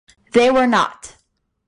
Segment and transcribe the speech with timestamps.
[0.31, 1.15] They were not.